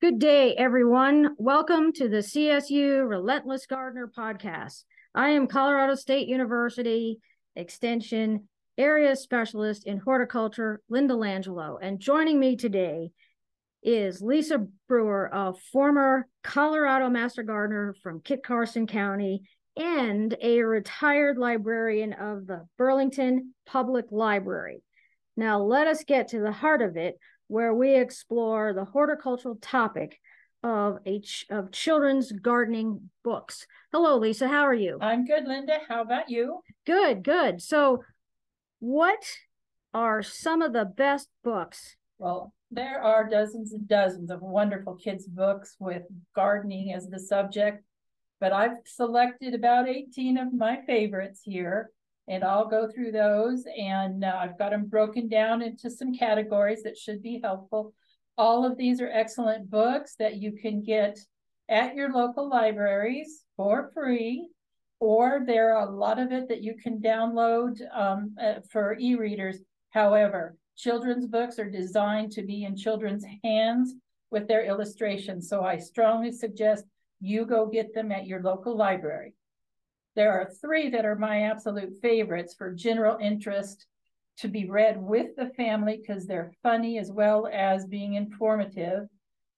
[0.00, 1.36] Good day, everyone.
[1.36, 4.84] Welcome to the CSU Relentless Gardener podcast.
[5.14, 7.18] I am Colorado State University
[7.54, 11.76] Extension Area Specialist in Horticulture, Linda Langelo.
[11.82, 13.10] And joining me today
[13.82, 19.42] is Lisa Brewer, a former Colorado Master Gardener from Kit Carson County
[19.76, 24.82] and a retired librarian of the Burlington Public Library.
[25.36, 27.18] Now, let us get to the heart of it,
[27.50, 30.20] where we explore the horticultural topic
[30.62, 33.66] of a ch- of children's gardening books.
[33.90, 34.46] Hello, Lisa.
[34.46, 34.98] How are you?
[35.00, 35.78] I'm good, Linda.
[35.88, 36.60] How about you?
[36.86, 37.60] Good, good.
[37.60, 38.04] So,
[38.78, 39.24] what
[39.92, 41.96] are some of the best books?
[42.18, 46.02] Well, there are dozens and dozens of wonderful kids' books with
[46.36, 47.82] gardening as the subject,
[48.38, 51.90] but I've selected about 18 of my favorites here,
[52.30, 53.64] and I'll go through those.
[53.76, 57.92] And uh, I've got them broken down into some categories that should be helpful.
[58.38, 61.18] All of these are excellent books that you can get
[61.68, 64.48] at your local libraries for free,
[65.00, 69.58] or there are a lot of it that you can download um, uh, for e-readers.
[69.90, 73.94] However, children's books are designed to be in children's hands
[74.30, 75.48] with their illustrations.
[75.48, 76.84] So I strongly suggest
[77.20, 79.34] you go get them at your local library.
[80.16, 83.86] There are three that are my absolute favorites for general interest
[84.38, 89.08] to be read with the family because they're funny as well as being informative.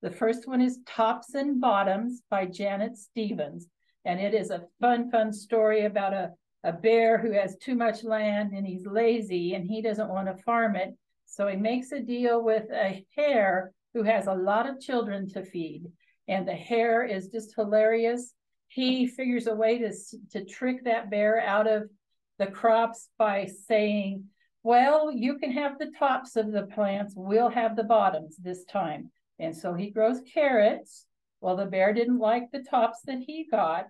[0.03, 3.69] The first one is Tops and Bottoms by Janet Stevens.
[4.05, 6.31] And it is a fun, fun story about a,
[6.65, 10.43] a bear who has too much land and he's lazy and he doesn't want to
[10.43, 10.95] farm it.
[11.27, 15.45] So he makes a deal with a hare who has a lot of children to
[15.45, 15.85] feed.
[16.29, 18.35] And the hare is just hilarious.
[18.73, 19.93] He figures a way to,
[20.31, 21.91] to trick that bear out of
[22.39, 24.25] the crops by saying,
[24.63, 29.11] well, you can have the tops of the plants, we'll have the bottoms this time.
[29.39, 31.05] And so he grows carrots.
[31.43, 33.89] Well, the bear didn't like the tops that he got.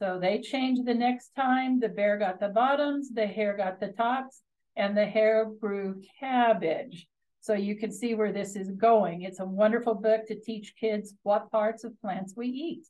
[0.00, 1.78] So they changed the next time.
[1.78, 4.42] The bear got the bottoms, the hare got the tops,
[4.74, 7.06] and the hare grew cabbage.
[7.40, 9.22] So you can see where this is going.
[9.22, 12.86] It's a wonderful book to teach kids what parts of plants we eat.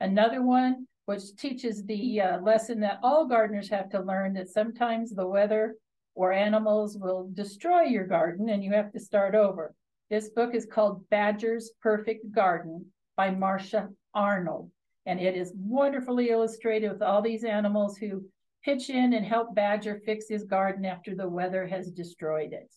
[0.00, 5.10] Another one, which teaches the uh, lesson that all gardeners have to learn that sometimes
[5.10, 5.76] the weather
[6.14, 9.74] or animals will destroy your garden and you have to start over.
[10.10, 14.70] This book is called Badger's Perfect Garden by Marcia Arnold.
[15.06, 18.24] And it is wonderfully illustrated with all these animals who
[18.64, 22.72] pitch in and help Badger fix his garden after the weather has destroyed it.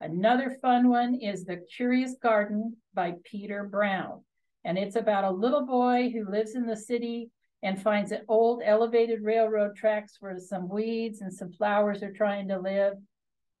[0.00, 4.22] Another fun one is The Curious Garden by Peter Brown.
[4.66, 7.30] And it's about a little boy who lives in the city
[7.62, 12.48] and finds an old elevated railroad tracks where some weeds and some flowers are trying
[12.48, 12.94] to live.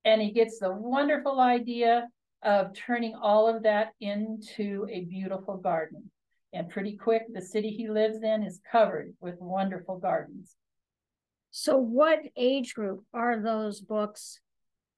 [0.04, 2.08] And he gets the wonderful idea
[2.42, 6.10] of turning all of that into a beautiful garden.
[6.52, 10.56] And pretty quick, the city he lives in is covered with wonderful gardens.
[11.52, 14.40] So, what age group are those books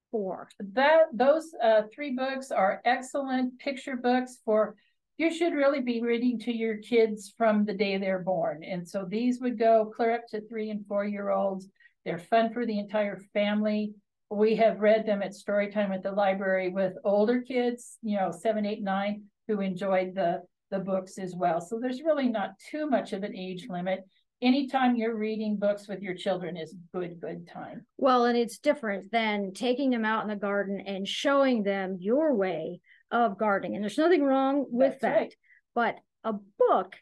[0.09, 0.49] for?
[0.73, 4.75] That those uh, three books are excellent picture books for.
[5.19, 9.03] You should really be reading to your kids from the day they're born, and so
[9.05, 11.67] these would go clear up to three and four year olds.
[12.05, 13.93] They're fun for the entire family.
[14.29, 18.31] We have read them at story time at the library with older kids, you know,
[18.31, 20.41] seven, eight, nine, who enjoyed the
[20.71, 21.59] the books as well.
[21.59, 24.05] So there's really not too much of an age limit
[24.41, 29.11] anytime you're reading books with your children is good good time well and it's different
[29.11, 32.79] than taking them out in the garden and showing them your way
[33.11, 35.17] of gardening and there's nothing wrong with That's that.
[35.17, 35.35] Right.
[35.75, 36.95] but a book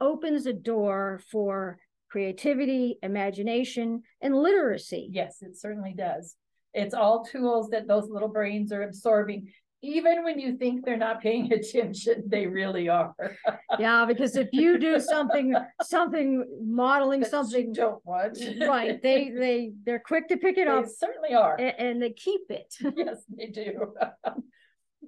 [0.00, 1.78] opens a door for
[2.10, 5.08] creativity imagination and literacy.
[5.12, 6.36] Yes it certainly does.
[6.72, 9.48] It's all tools that those little brains are absorbing.
[9.82, 13.14] Even when you think they're not paying attention they really are.
[13.78, 18.38] Yeah because if you do something something modeling That you something don't want.
[18.60, 21.56] right they they they're quick to pick it they up certainly are.
[21.56, 22.72] and, and they keep it.
[22.96, 23.94] Yes, they do.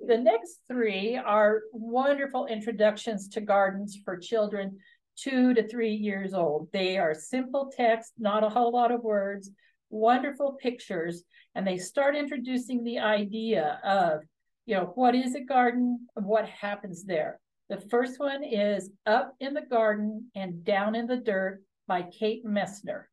[0.07, 4.79] The next three are wonderful introductions to gardens for children
[5.17, 6.69] two to three years old.
[6.73, 9.51] They are simple text, not a whole lot of words,
[9.91, 11.25] wonderful pictures,
[11.55, 14.21] and they start introducing the idea of,
[14.67, 17.41] you know, what is a garden what happens there.
[17.69, 22.45] The first one is Up in the Garden and Down in the Dirt by Kate
[22.45, 23.05] Messner.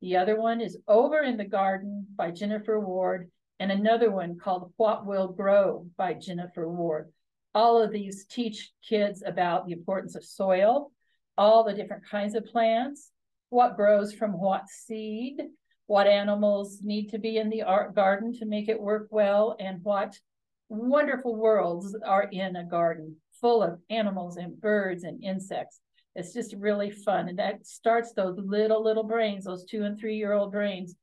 [0.00, 3.30] The other one is Over in the Garden by Jennifer Ward,
[3.60, 7.12] and another one called What Will Grow by Jennifer Ward.
[7.54, 10.90] All of these teach kids about the importance of soil,
[11.36, 13.10] all the different kinds of plants,
[13.50, 15.42] what grows from what seed,
[15.86, 19.84] what animals need to be in the art garden to make it work well, and
[19.84, 20.18] what
[20.70, 25.80] wonderful worlds are in a garden full of animals and birds and insects.
[26.16, 27.28] It's just really fun.
[27.28, 30.94] And that starts those little, little brains, those two and three year old brains,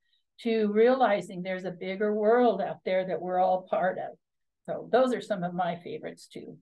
[0.44, 4.18] to realizing there's a bigger world out there that we're all part of.
[4.68, 6.58] So those are some of my favorites too.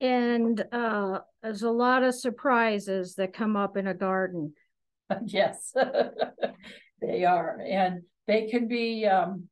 [0.00, 4.52] And uh, there's a lot of surprises that come up in a garden.
[5.24, 5.72] yes,
[7.00, 7.60] they are.
[7.64, 9.48] And they can be um,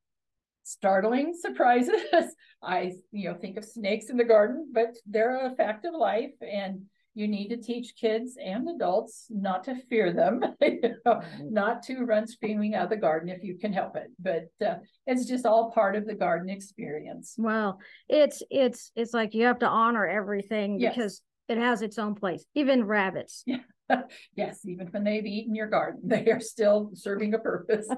[0.63, 2.03] startling surprises.
[2.63, 6.33] I, you know, think of snakes in the garden, but they're a fact of life.
[6.41, 6.83] And
[7.15, 11.53] you need to teach kids and adults not to fear them, you know, mm-hmm.
[11.53, 14.09] not to run screaming out of the garden if you can help it.
[14.19, 14.77] But uh,
[15.07, 17.35] it's just all part of the garden experience.
[17.37, 20.95] Well, it's it's it's like you have to honor everything yes.
[20.95, 22.45] because it has its own place.
[22.55, 23.43] Even rabbits.
[23.47, 23.59] Yeah.
[24.37, 27.89] yes, even when they've eaten your garden, they are still serving a purpose.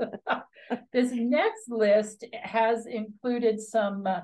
[0.93, 4.21] this next list has included some uh,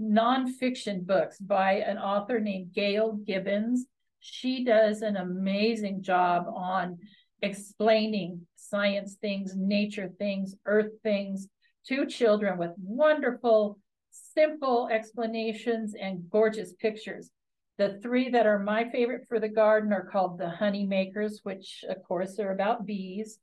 [0.00, 3.86] nonfiction books by an author named Gail Gibbons
[4.24, 6.96] she does an amazing job on
[7.42, 11.46] explaining science things, nature things, earth things
[11.86, 13.78] to children with wonderful,
[14.10, 17.30] simple explanations and gorgeous pictures.
[17.76, 21.84] The three that are my favorite for the garden are called the honey makers, which
[21.86, 23.38] of course are about bees.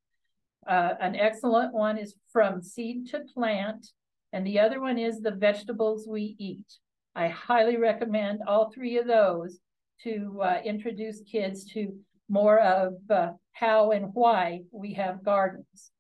[0.67, 3.85] Uh, an excellent one is from seed to plant,
[4.33, 6.65] and the other one is the vegetables we eat.
[7.13, 9.59] I highly recommend all three of those
[10.03, 11.93] to uh, introduce kids to
[12.29, 15.91] more of uh, how and why we have gardens.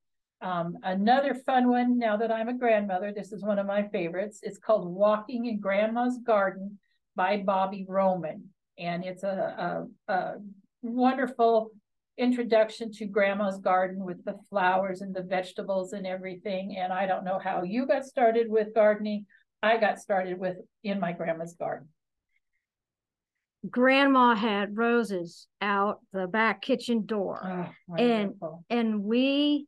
[0.41, 4.39] Um, another fun one, now that I'm a grandmother, this is one of my favorites.
[4.41, 6.79] It's called Walking in Grandma's Garden
[7.15, 8.45] by Bobby Roman.
[8.79, 10.33] And it's a, a, a
[10.81, 11.69] wonderful
[12.17, 16.77] introduction to grandma's garden with the flowers and the vegetables and everything.
[16.77, 19.27] And I don't know how you got started with gardening.
[19.61, 21.87] I got started with in my grandma's garden
[23.69, 27.69] grandma had roses out the back kitchen door.
[27.89, 28.33] Oh, and
[28.69, 29.67] and we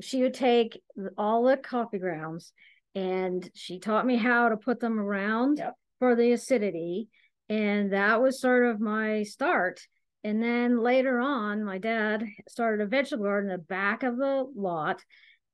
[0.00, 0.80] she would take
[1.18, 2.52] all the coffee grounds
[2.94, 5.74] and she taught me how to put them around yep.
[5.98, 7.08] for the acidity.
[7.48, 9.80] And that was sort of my start.
[10.24, 14.46] And then later on my dad started a vegetable garden in the back of the
[14.54, 15.02] lot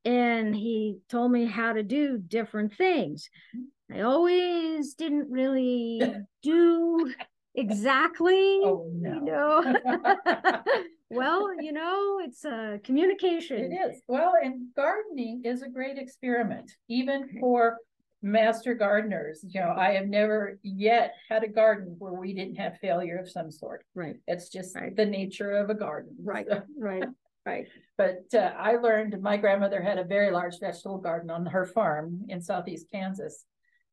[0.05, 3.29] and he told me how to do different things.
[3.57, 3.99] Mm-hmm.
[3.99, 6.01] i always didn't really
[6.43, 7.13] do
[7.59, 9.15] exactly oh, no.
[9.15, 10.63] you know?
[11.11, 13.73] Well you know it's a uh, communication.
[13.73, 14.03] it is.
[14.09, 17.79] Well and gardening is a great experiment even for
[18.21, 22.77] master gardeners you know i have never yet had a garden where we didn't have
[22.79, 23.85] failure of some sort.
[23.95, 24.17] Right.
[24.27, 24.95] It's just right.
[24.95, 26.63] the nature of a garden right so.
[26.79, 27.05] right
[27.47, 27.67] right.
[27.97, 32.27] But uh, i learned my grandmother had a very large vegetable garden on her farm
[32.29, 33.45] in southeast kansas.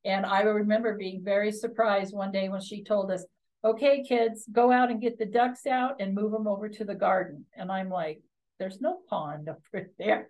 [0.03, 3.25] And I remember being very surprised one day when she told us,
[3.65, 6.95] okay, kids, go out and get the ducks out and move them over to the
[6.95, 7.45] garden.
[7.57, 8.21] And I'm like,
[8.59, 10.29] there's no pond over there.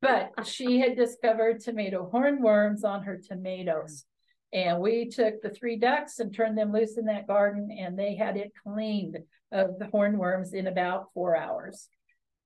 [0.00, 4.04] But she had discovered tomato hornworms on her tomatoes.
[4.52, 8.14] And we took the three ducks and turned them loose in that garden, and they
[8.14, 9.18] had it cleaned
[9.50, 11.88] of the hornworms in about four hours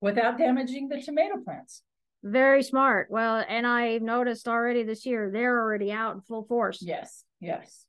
[0.00, 1.82] without damaging the tomato plants.
[2.22, 3.08] Very smart.
[3.10, 6.82] Well, and I noticed already this year they're already out in full force.
[6.82, 7.86] Yes, yes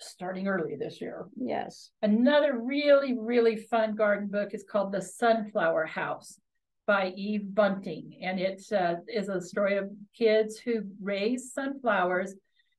[0.00, 1.26] starting early this year.
[1.36, 1.90] Yes.
[2.02, 6.38] Another really, really fun garden book is called The Sunflower House
[6.86, 8.18] by Eve Bunting.
[8.22, 12.34] And it uh, is a story of kids who raise sunflowers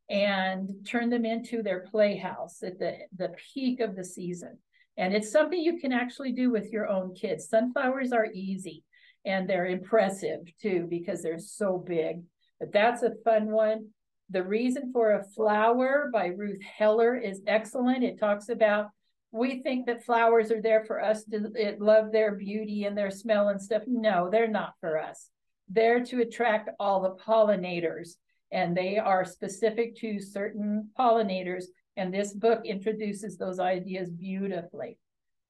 [0.10, 4.58] and turn them into their playhouse at the, the peak of the season.
[4.98, 7.48] And it's something you can actually do with your own kids.
[7.48, 8.84] Sunflowers are easy
[9.26, 12.24] and they're impressive too because they're so big.
[12.60, 13.90] But that's a fun one.
[14.32, 18.06] The Reason for a Flower by Ruth Heller is excellent.
[18.06, 18.88] It talks about
[19.34, 23.50] we think that flowers are there for us to love their beauty and their smell
[23.50, 23.84] and stuff.
[23.88, 25.30] No, they're not for us.
[25.68, 28.16] They're to attract all the pollinators,
[28.54, 31.66] and they are specific to certain pollinators.
[31.98, 34.98] And this book introduces those ideas beautifully.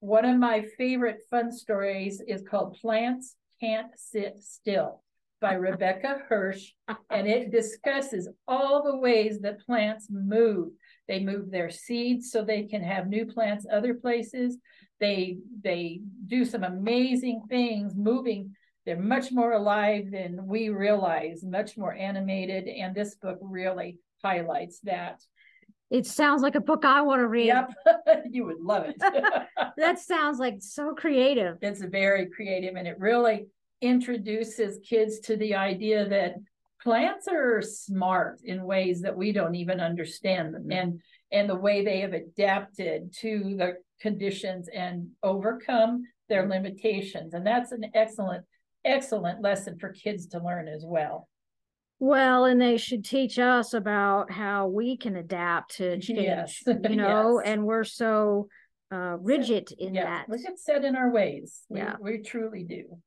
[0.00, 5.02] One of my favorite fun stories is called Plants Can't Sit Still
[5.42, 6.70] by Rebecca Hirsch,
[7.10, 10.70] and it discusses all the ways that plants move.
[11.08, 14.56] They move their seeds so they can have new plants other places.
[15.00, 18.54] They they do some amazing things moving.
[18.86, 24.78] They're much more alive than we realize, much more animated, and this book really highlights
[24.84, 25.20] that.
[25.90, 27.46] It sounds like a book I want to read.
[27.46, 27.74] Yep,
[28.30, 28.96] you would love it.
[29.76, 31.58] that sounds like so creative.
[31.60, 33.48] It's very creative, and it really
[33.82, 36.36] introduces kids to the idea that
[36.82, 41.82] plants are smart in ways that we don't even understand them and and the way
[41.82, 47.32] they have adapted to the conditions and overcome their limitations.
[47.32, 48.44] And that's an excellent
[48.84, 51.28] excellent lesson for kids to learn as well.
[52.00, 56.62] Well and they should teach us about how we can adapt to change yes.
[56.66, 57.50] you know yes.
[57.52, 58.48] and we're so
[58.90, 60.04] uh, rigid in yes.
[60.04, 60.28] that.
[60.28, 61.62] We get set in our ways.
[61.70, 61.94] Yeah.
[62.00, 62.98] we, we truly do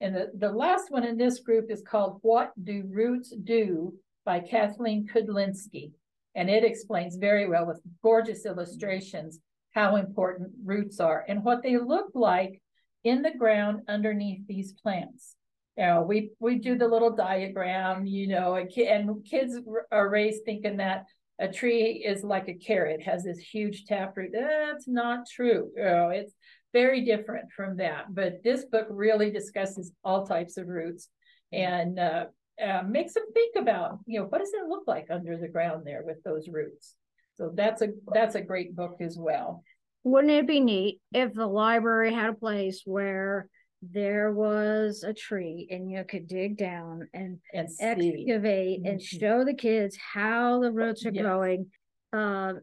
[0.00, 4.40] and the, the last one in this group is called What Do Roots Do by
[4.40, 5.92] Kathleen Kudlinski.
[6.34, 9.40] And it explains very well with gorgeous illustrations
[9.72, 12.60] how important roots are and what they look like
[13.04, 15.34] in the ground underneath these plants.
[15.78, 19.58] You know, we, we do the little diagram, you know, and, kids
[19.92, 21.04] are raised thinking that
[21.38, 24.30] a tree is like a carrot, has this huge taproot.
[24.32, 25.70] That's not true.
[25.76, 26.32] You know, it's
[26.76, 28.14] very different from that.
[28.14, 31.08] But this book really discusses all types of roots
[31.50, 32.26] and uh,
[32.62, 35.86] uh, makes them think about, you know, what does it look like under the ground
[35.86, 36.94] there with those roots?
[37.38, 39.62] So that's a that's a great book as well.
[40.04, 43.48] Wouldn't it be neat if the library had a place where
[43.80, 48.86] there was a tree and you could dig down and, and excavate mm-hmm.
[48.86, 51.22] and show the kids how the roots are yes.
[51.22, 51.66] growing.
[52.12, 52.54] Uh,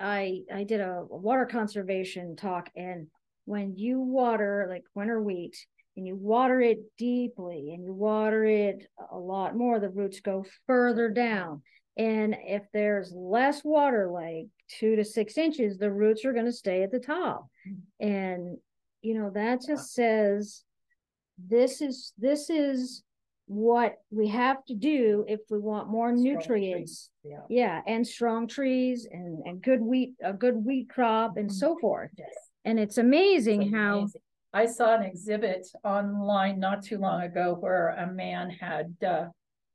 [0.00, 3.06] I I did a water conservation talk and
[3.46, 5.56] when you water like winter wheat
[5.96, 10.44] and you water it deeply and you water it a lot more, the roots go
[10.66, 11.62] further down.
[11.96, 14.48] And if there's less water, like
[14.78, 17.46] two to six inches, the roots are going to stay at the top.
[17.98, 18.58] And,
[19.00, 20.62] you know, that just says
[21.38, 23.02] this is, this is
[23.46, 27.10] what we have to do if we want more strong nutrients.
[27.22, 27.42] Yeah.
[27.48, 27.80] yeah.
[27.86, 31.56] And strong trees and, and good wheat, a good wheat crop and mm-hmm.
[31.56, 32.10] so forth.
[32.18, 32.28] Yes.
[32.66, 34.20] And it's amazing it's how amazing.
[34.52, 39.26] I saw an exhibit online not too long ago where a man had, uh,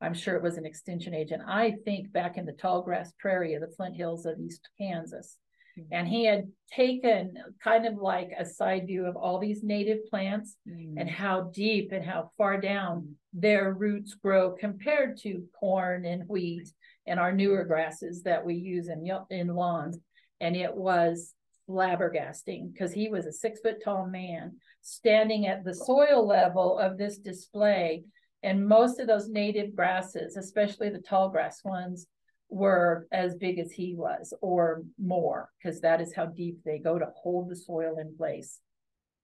[0.01, 3.53] I'm sure it was an extension agent, I think back in the tall grass prairie
[3.53, 5.38] of the Flint Hills of East Kansas.
[5.79, 5.93] Mm-hmm.
[5.93, 10.57] And he had taken kind of like a side view of all these native plants
[10.67, 10.98] mm-hmm.
[10.98, 13.39] and how deep and how far down mm-hmm.
[13.39, 16.67] their roots grow compared to corn and wheat
[17.07, 19.98] and our newer grasses that we use in, in lawns.
[20.41, 21.33] And it was
[21.72, 26.98] flabbergasting because he was a six foot tall man standing at the soil level of
[26.98, 28.04] this display.
[28.44, 32.08] And most of those native grasses, especially the tall grass ones,
[32.50, 37.00] were as big as he was or more, because that is how deep they go
[37.00, 38.60] to hold the soil in place.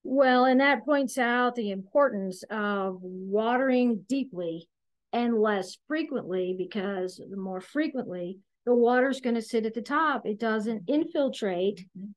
[0.03, 4.69] Well, and that points out the importance of watering deeply
[5.11, 10.25] and less frequently, because the more frequently, the water's going to sit at the top.
[10.25, 12.11] It doesn't infiltrate mm-hmm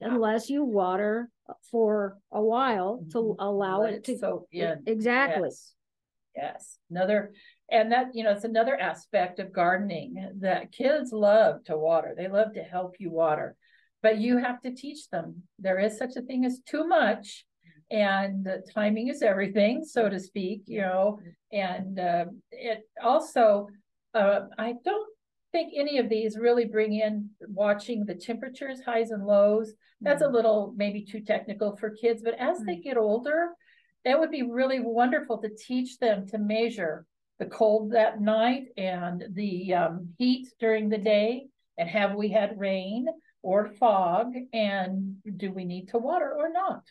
[0.00, 1.28] unless you water
[1.70, 3.42] for a while to mm-hmm.
[3.42, 4.82] allow Let it to go in.
[4.86, 5.48] Exactly.
[5.48, 5.74] Yes.
[6.36, 6.78] yes.
[6.90, 7.32] Another,
[7.70, 12.14] and that, you know, it's another aspect of gardening that kids love to water.
[12.16, 13.56] They love to help you water,
[14.02, 15.42] but you have to teach them.
[15.58, 17.44] There is such a thing as too much
[17.90, 21.18] and timing is everything, so to speak, you know,
[21.52, 23.68] and uh, it also,
[24.14, 25.08] uh, I don't
[25.52, 29.72] think any of these really bring in watching the temperatures, highs and lows.
[30.00, 30.32] That's mm-hmm.
[30.32, 32.66] a little maybe too technical for kids, but as mm-hmm.
[32.66, 33.50] they get older,
[34.04, 37.06] that would be really wonderful to teach them to measure
[37.38, 41.46] the cold that night and the um, heat during the day.
[41.76, 43.06] And have we had rain
[43.42, 44.32] or fog?
[44.52, 46.82] And do we need to water or not?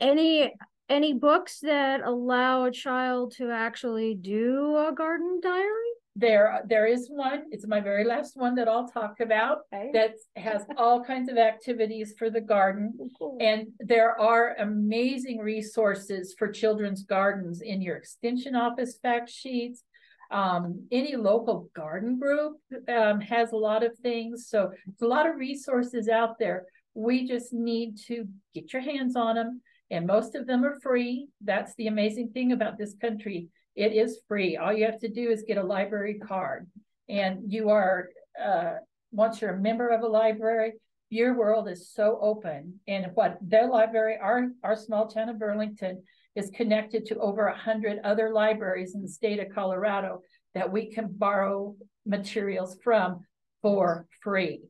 [0.00, 0.54] Any
[0.88, 5.87] any books that allow a child to actually do a garden diary?
[6.18, 7.44] There, there is one.
[7.52, 9.58] It's my very last one that I'll talk about.
[9.72, 9.90] Okay.
[9.92, 13.38] That has all kinds of activities for the garden, oh, cool.
[13.40, 19.84] and there are amazing resources for children's gardens in your extension office fact sheets.
[20.32, 22.56] Um, any local garden group
[22.88, 26.66] um, has a lot of things, so there's a lot of resources out there.
[26.94, 31.28] We just need to get your hands on them, and most of them are free.
[31.40, 33.46] That's the amazing thing about this country
[33.78, 34.56] it is free.
[34.56, 36.66] All you have to do is get a library card.
[37.08, 38.08] And you are,
[38.44, 38.72] uh,
[39.12, 40.72] once you're a member of a library,
[41.10, 42.80] your world is so open.
[42.88, 46.02] And what their library, our, our small town of Burlington,
[46.34, 50.22] is connected to over a hundred other libraries in the state of Colorado
[50.54, 53.20] that we can borrow materials from
[53.62, 54.60] for free.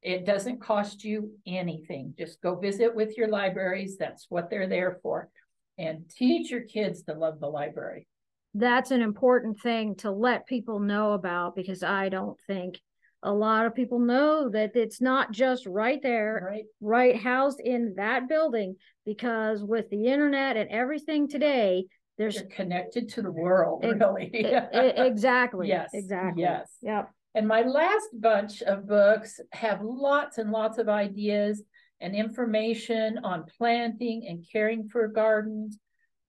[0.00, 2.14] It doesn't cost you anything.
[2.16, 3.98] Just go visit with your libraries.
[3.98, 5.28] That's what they're there for.
[5.76, 8.06] And teach your kids to love the library
[8.54, 12.80] that's an important thing to let people know about because I don't think
[13.22, 17.94] a lot of people know that it's not just right there, right, right housed in
[17.96, 18.76] that building.
[19.06, 24.30] Because with the internet and everything today, there's You're connected to the world, Ex- really.
[24.32, 25.68] exactly.
[25.68, 26.42] Yes, Exactly.
[26.42, 26.70] yes.
[26.82, 27.10] Yep.
[27.34, 31.62] And my last bunch of books have lots and lots of ideas
[32.00, 35.78] and information on planting and caring for gardens,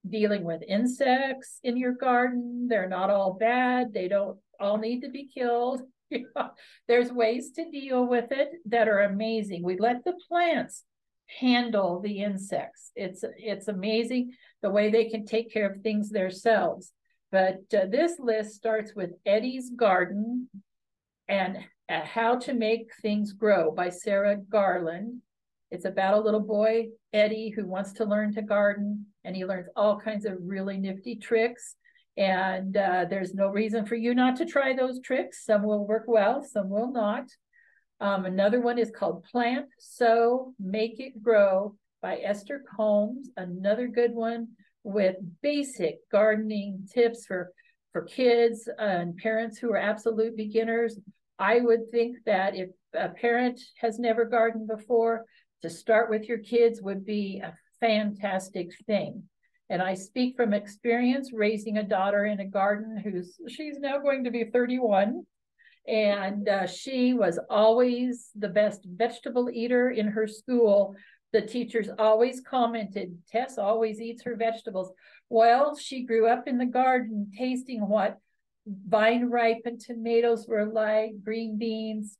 [0.08, 2.66] dealing with insects in your garden.
[2.68, 3.92] They're not all bad.
[3.92, 5.82] They don't all need to be killed.
[6.88, 9.62] There's ways to deal with it that are amazing.
[9.62, 10.84] We let the plants
[11.40, 12.92] handle the insects.
[12.94, 14.32] It's it's amazing
[14.62, 16.92] the way they can take care of things themselves.
[17.32, 20.48] But uh, this list starts with Eddie's Garden
[21.28, 21.58] and
[21.88, 25.22] uh, How to Make Things Grow by Sarah Garland.
[25.70, 29.68] It's about a little boy, Eddie, who wants to learn to garden, and he learns
[29.74, 31.74] all kinds of really nifty tricks.
[32.16, 35.44] And uh, there's no reason for you not to try those tricks.
[35.44, 37.26] Some will work well, some will not.
[38.00, 43.30] Um, another one is called Plant, Sow, Make It Grow by Esther Coombs.
[43.36, 44.48] Another good one
[44.84, 47.50] with basic gardening tips for,
[47.92, 50.98] for kids and parents who are absolute beginners.
[51.38, 55.24] I would think that if a parent has never gardened before,
[55.62, 59.24] to start with your kids would be a fantastic thing.
[59.68, 64.24] And I speak from experience raising a daughter in a garden who's she's now going
[64.24, 65.24] to be 31.
[65.88, 70.94] And uh, she was always the best vegetable eater in her school.
[71.32, 74.92] The teachers always commented, Tess always eats her vegetables.
[75.28, 78.18] Well, she grew up in the garden tasting what
[78.66, 82.18] vine ripened tomatoes were like, green beans.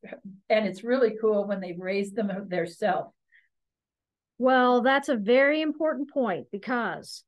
[0.48, 3.15] And it's really cool when they've raised them themselves.
[4.38, 7.24] Well, that's a very important point because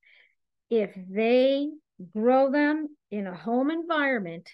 [0.71, 1.69] if they
[2.15, 4.49] grow them in a home environment,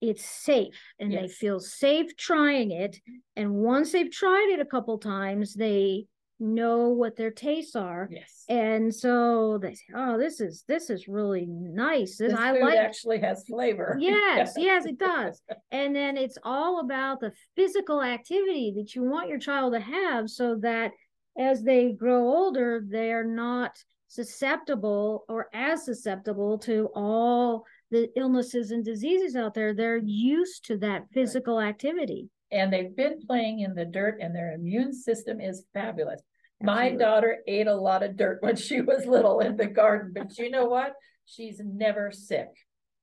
[0.00, 2.98] it's safe and they feel safe trying it.
[3.36, 6.06] And once they've tried it a couple times, they
[6.40, 8.08] know what their tastes are.
[8.10, 8.44] Yes.
[8.48, 12.18] And so they say, "Oh, this is this is really nice.
[12.18, 13.96] This, This I food like actually has flavor.
[14.00, 15.40] Yes, yes, it does.
[15.70, 20.28] And then it's all about the physical activity that you want your child to have
[20.28, 20.90] so that
[21.38, 23.76] as they grow older, they're not
[24.08, 29.74] susceptible or as susceptible to all the illnesses and diseases out there.
[29.74, 32.28] They're used to that physical activity.
[32.50, 36.20] and they've been playing in the dirt and their immune system is fabulous.
[36.60, 40.36] My daughter ate a lot of dirt when she was little in the garden, but
[40.38, 40.92] you know what?
[41.24, 42.48] She's never sick.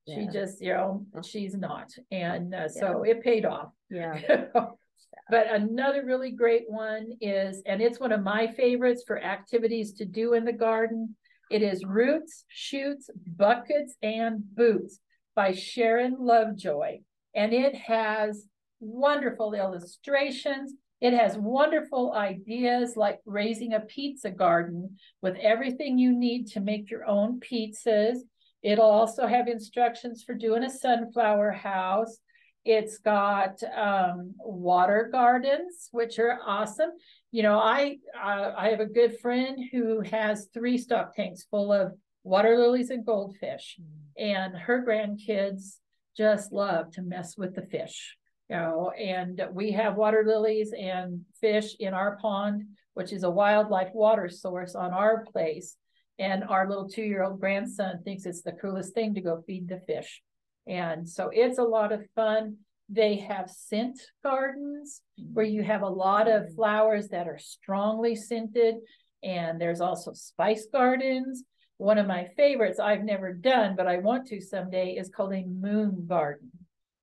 [0.08, 1.90] She just, you know, she's not.
[2.12, 3.70] And uh, so it paid off.
[3.90, 4.20] Yeah.
[5.30, 10.06] But another really great one is, and it's one of my favorites for activities to
[10.06, 11.16] do in the garden.
[11.52, 15.00] It is Roots, Shoots, Buckets, and Boots
[15.36, 17.00] by Sharon Lovejoy.
[17.36, 18.46] And it has
[18.80, 20.74] wonderful illustrations.
[21.02, 26.90] It has wonderful ideas like raising a pizza garden with everything you need to make
[26.90, 28.18] your own pizzas.
[28.62, 32.18] It'll also have instructions for doing a sunflower house.
[32.66, 36.92] It's got um, water gardens, which are awesome.
[37.32, 41.72] You know, I uh, I have a good friend who has three stock tanks full
[41.72, 41.94] of
[42.24, 43.78] water lilies and goldfish,
[44.18, 45.78] and her grandkids
[46.18, 48.16] just love to mess with the fish.
[48.50, 53.30] You know, and we have water lilies and fish in our pond, which is a
[53.30, 55.76] wildlife water source on our place.
[56.18, 60.22] And our little two-year-old grandson thinks it's the coolest thing to go feed the fish.
[60.68, 62.58] And so it's a lot of fun.
[62.90, 65.02] They have scent gardens
[65.34, 68.76] where you have a lot of flowers that are strongly scented.
[69.24, 71.44] And there's also spice gardens.
[71.78, 75.46] One of my favorites I've never done, but I want to someday is called a
[75.46, 76.52] moon garden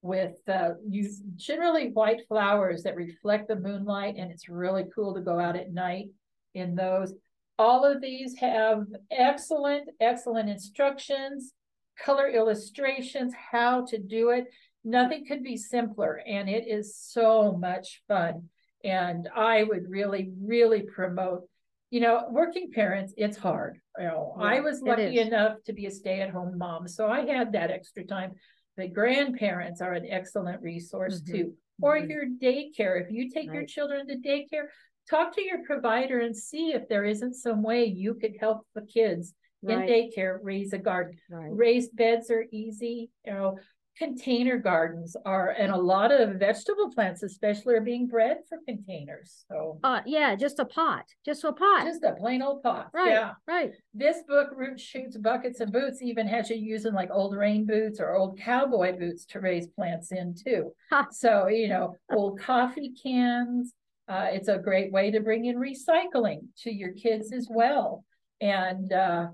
[0.03, 4.16] with uh, you generally white flowers that reflect the moonlight.
[4.19, 6.09] And it's really cool to go out at night
[6.55, 7.14] in those.
[7.59, 11.53] All of these have excellent, excellent instructions,
[11.98, 14.46] color illustrations, how to do it.
[14.85, 18.48] Nothing could be simpler, and it is so much fun.
[18.85, 21.48] And I would really, really promote,
[21.90, 23.80] you know, working parents, it's hard.
[23.98, 27.70] You know, I was lucky enough to be a stay-at-home mom, so I had that
[27.70, 28.35] extra time.
[28.76, 31.54] The grandparents are an excellent resource Mhm, too.
[31.80, 32.09] Or mhm.
[32.09, 34.68] your daycare, if you take your children to daycare,
[35.09, 38.82] talk to your provider and see if there isn't some way you could help the
[38.82, 41.16] kids in daycare raise a garden.
[41.31, 41.49] right.
[41.51, 43.59] Raised beds are easy, you know,
[43.99, 49.47] container gardens are, and a lot of vegetable plants especially are being bred for containers.
[49.51, 51.87] So Uh, yeah, just a pot, just a pot.
[51.87, 52.90] just a plain old pot.
[52.92, 53.33] Right, Yeah.
[53.47, 53.73] right.
[53.95, 57.99] This book, Root Shoots, Buckets, and Boots, even has you using like old rain boots
[57.99, 60.73] or old cowboy boots to raise plants in too.
[61.12, 63.73] So, you know, old coffee cans.
[64.09, 68.05] Uh, it's a great way to bring in recycling to your kids as well.
[68.42, 69.29] And uh,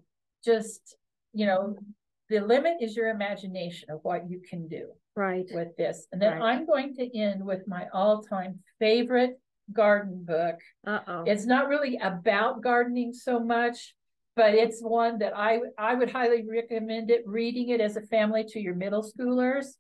[0.45, 0.97] just
[1.35, 1.77] you know,
[2.29, 5.47] the limit is your imagination of what you can do Right.
[5.53, 6.07] with this.
[6.13, 6.43] And then Right.
[6.43, 9.41] I'm going to end with my all-time favorite
[9.73, 10.57] garden book.
[10.87, 11.25] Uh-oh.
[11.27, 13.95] It's not really about gardening so much,
[14.37, 18.45] but it's one that I I would highly recommend it reading it as a family
[18.49, 19.77] to your middle schoolers.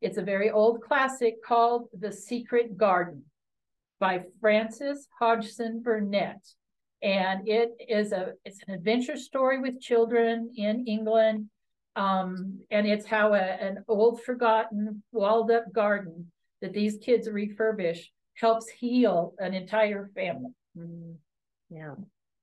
[0.00, 3.24] It's a very old classic called The Secret Garden
[3.98, 6.46] by Frances Hodgson Burnett.
[7.02, 11.50] And it is a it's an adventure story with children in England.
[11.94, 16.30] Um, and it's how a, an old forgotten walled up garden
[16.60, 18.00] that these kids refurbish
[18.34, 20.50] helps heal an entire family.
[20.76, 21.16] Mm,
[21.70, 21.94] Yeah.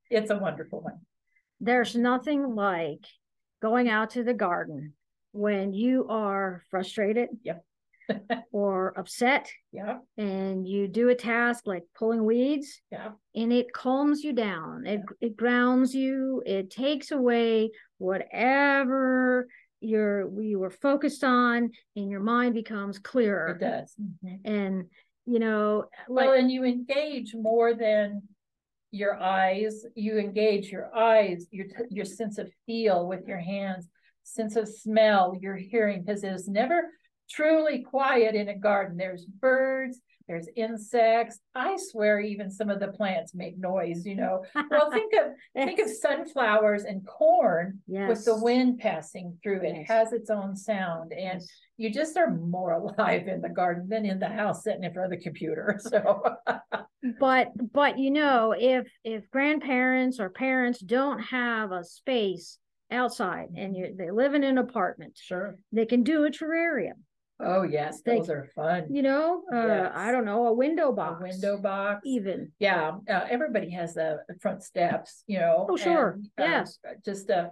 [0.09, 0.99] It's a wonderful one.
[1.59, 3.05] There's nothing like
[3.61, 4.93] going out to the garden
[5.31, 7.29] when you are frustrated.
[7.43, 7.63] Yep.
[8.51, 14.23] or upset Yeah, and you do a task like pulling weeds yeah, and it calms
[14.23, 14.85] you down.
[14.85, 16.43] It it grounds you.
[16.45, 19.47] It takes away whatever
[19.79, 23.95] you're you were focused on and your mind becomes clearer it does.
[24.01, 24.39] Mhm.
[24.45, 24.85] And
[25.25, 28.23] you know, like Well, and you engage more than
[28.91, 29.85] your eyes.
[29.95, 33.87] You engage your eyes, your your sense of feel with your hands,
[34.23, 36.83] sense of smell, your hearing, because it is never
[37.29, 38.97] truly quiet in a garden.
[38.97, 41.39] There's birds, there's insects.
[41.53, 44.05] I swear, even some of the plants make noise.
[44.05, 44.45] You know.
[44.69, 48.07] Well, think of think of sunflowers and corn yes.
[48.09, 49.61] with the wind passing through.
[49.63, 49.87] It Yes.
[49.89, 51.47] has its own sound, and Yes.
[51.77, 55.11] you just are more alive in the garden than in the house sitting in front
[55.11, 55.79] of the computer.
[55.89, 56.23] So.
[57.19, 62.57] but but you know if if grandparents or parents don't have a space
[62.91, 65.57] outside and you they live in an apartment Sure.
[65.73, 66.93] they can do a terrarium
[67.45, 68.87] Oh, yes, They- those are fun.
[68.89, 69.91] you know uh Yes.
[69.95, 72.01] i don't know a window A box window box.
[72.05, 75.67] even Yeah, uh, everybody has the front steps, you know.
[75.69, 76.11] Oh, sure.
[76.13, 76.79] and, uh, Yes.
[77.05, 77.51] Just a,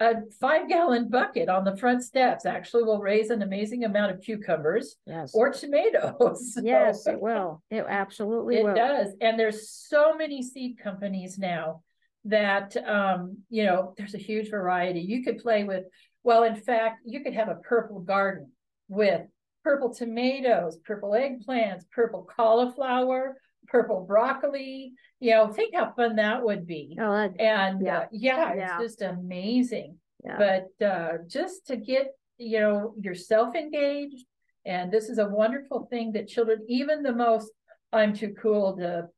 [0.00, 4.20] a five gallon bucket on the front steps actually will raise an amazing amount of
[4.22, 6.52] cucumbers yes or tomatoes.
[6.54, 9.08] So yes it will it absolutely It will does.
[9.20, 11.82] And there's so many seed companies now
[12.24, 15.00] that, um, you know, there's a huge variety.
[15.00, 15.84] You could play with,
[16.22, 18.52] well, in fact, you could have a purple garden
[18.90, 19.22] with
[19.64, 23.36] purple tomatoes, purple eggplants, purple cauliflower,
[23.68, 24.92] purple broccoli.
[25.20, 26.96] You know, think how fun that would be.
[27.00, 27.98] oh And Yeah.
[28.00, 28.80] uh, yeah, Yeah.
[28.82, 29.96] it's just amazing.
[30.24, 34.26] yeah But uh, just to get, you know, yourself engaged,
[34.66, 37.50] and this is a wonderful thing that children, even the most,
[37.92, 39.08] I'm too cool to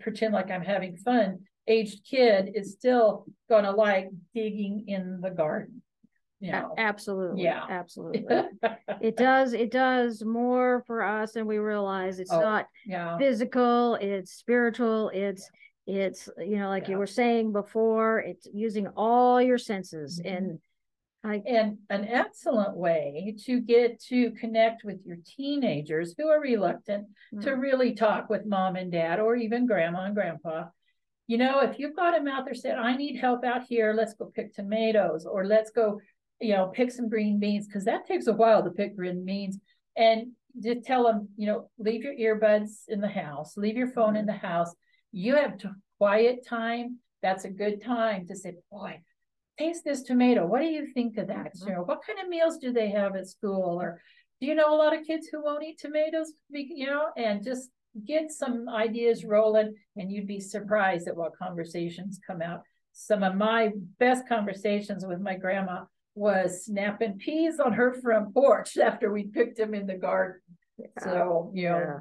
[0.00, 5.82] pretend like I'm having fun, aged kid is still gonna like digging in the garden.
[6.42, 6.74] You know?
[6.76, 7.64] absolutely Yeah.
[7.68, 8.36] absolutely
[9.00, 13.94] it does it does more for us than we realize it's Oh, not Yeah, physical
[13.94, 15.48] it's spiritual it's
[15.86, 20.36] it's you know like you were saying before it's using all your senses Mhm.
[20.36, 20.58] and
[21.24, 27.06] i and an excellent way to get to connect with your teenagers who are reluctant
[27.40, 27.60] to Mm.
[27.60, 30.68] really talk with mom and dad or even grandma and grandpa.
[31.28, 34.14] You know, if you've got them out there saying, I need help out here, let's
[34.14, 36.00] go pick tomatoes or let's go,
[36.42, 39.58] you know, pick some green beans, because that takes a while to pick green beans.
[39.96, 44.16] And just tell them, you know, leave your earbuds in the house, leave your phone
[44.16, 44.74] in the house.
[45.12, 46.98] You have to quiet time.
[47.22, 49.00] That's a good time to say, boy,
[49.58, 50.46] taste this tomato.
[50.46, 51.54] What do you think of that?
[51.54, 51.68] Mhm.
[51.68, 53.80] You know, what kind of meals do they have at school?
[53.80, 54.00] Or
[54.40, 56.32] do you know a lot of kids who won't eat tomatoes?
[56.50, 57.70] You know, and just
[58.04, 62.62] get some ideas rolling, and you'd be surprised at what conversations come out.
[62.92, 68.76] Some of my best conversations with my grandma was snapping peas on her front porch
[68.82, 70.40] after we picked them in the garden.
[71.02, 72.00] So, you know,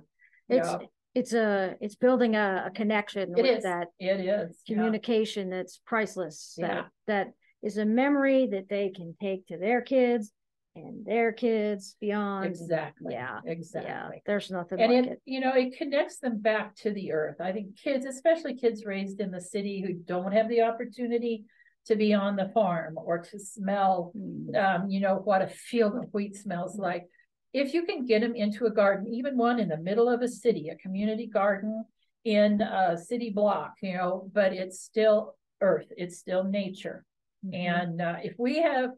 [0.50, 0.58] yeah.
[0.58, 0.78] it's yeah.
[1.14, 3.64] it's a it's building a, a connection It with is.
[3.64, 4.62] that it is.
[4.66, 4.76] yeah.
[4.76, 6.68] communication that's priceless Yeah.
[6.68, 7.28] that that
[7.62, 10.32] is a memory that they can take to their kids
[10.76, 13.14] and their kids beyond Exactly.
[13.14, 13.92] yeah Exactly.
[13.92, 17.12] yeah there's nothing and like it, it, you know it connects them back to the
[17.12, 21.44] earth i think kids especially kids raised in the city who don't have the opportunity
[21.88, 24.56] to be on the farm or to smell Mm.
[24.56, 27.08] um, you know what a field of wheat smells like
[27.54, 30.28] if you can get them into a garden even one in the middle of a
[30.28, 31.84] city a community garden
[32.24, 37.06] in a city block you know but it's still earth it's still nature
[37.46, 37.54] Mhm.
[37.56, 38.92] and uh, if we have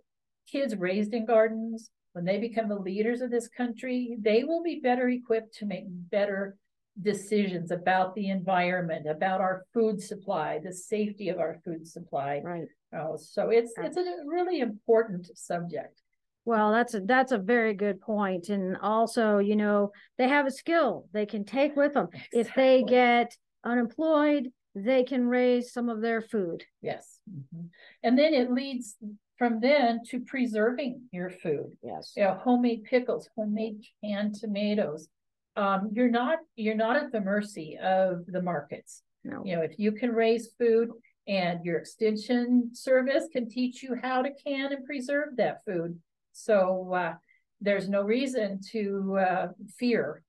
[0.52, 4.82] kids raised in gardens, when they become the leaders of this country, they will be
[4.82, 6.58] better equipped to make better
[7.02, 12.42] decisions about the environment, about our food supply, the safety of our food supply.
[12.44, 16.02] right Oh, so it's it's a really important subject.
[16.46, 18.00] Well, that's a that's a very good.
[18.08, 22.10] And also, you know, they have a skill they can take with them.
[22.32, 26.64] If they get unemployed, they can raise some of their food.
[26.82, 27.20] Yes.
[27.30, 27.70] Mhm.
[28.04, 28.98] And then it leads
[29.38, 31.78] from then to preserving your food.
[31.82, 32.14] Yes.
[32.16, 35.10] You know, homemade pickles, homemade canned tomatoes.
[35.56, 39.04] Um, you're not you're not at the mercy of the markets.
[39.24, 39.44] No.
[39.46, 40.90] You know, if you can raise food
[41.28, 45.98] and your extension service can teach you how to can and preserve that food.
[46.34, 47.14] So uh,
[47.62, 50.24] there's no reason to uh, fear,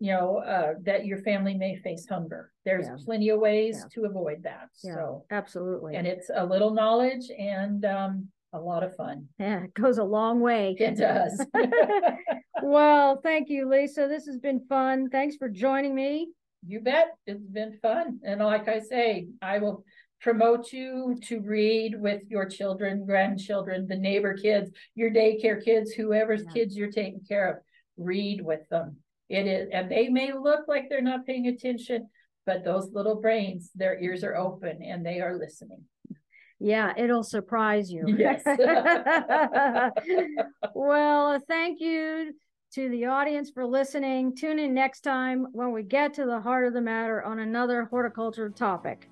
[0.00, 2.50] you know, uh, that your family may face hunger.
[2.64, 2.96] There's Yeah.
[3.04, 3.88] plenty of ways Yeah.
[4.02, 4.68] to avoid that.
[4.82, 5.94] Yeah, So, absolutely.
[5.96, 9.26] and it's a little knowledge and um, a lot of fun.
[9.38, 10.76] yeah, it goes a long way.
[10.78, 11.44] It does.
[12.62, 14.06] well, thank you, Lisa.
[14.08, 15.08] This has been fun.
[15.10, 16.28] Thanks for joining me.
[16.66, 17.12] You bet.
[17.26, 18.20] It's been fun.
[18.24, 19.84] And like I say, I will
[20.20, 26.42] promote you to read with your children, grandchildren, the neighbor kids, your daycare kids, whoever's
[26.44, 26.52] Yeah.
[26.52, 27.56] kids you're taking care of.
[27.96, 28.96] Read with them.
[29.28, 32.08] It is, and they may look like they're not paying attention,
[32.46, 35.84] but those little brains, their ears are open and they are listening.
[36.60, 38.04] Yeah, it'll surprise you.
[38.06, 38.42] Yes.
[40.74, 42.34] well, thank you
[42.74, 44.36] to the audience for listening.
[44.36, 47.86] Tune in next time when we get to the heart of the matter on another
[47.86, 49.08] horticulture topic.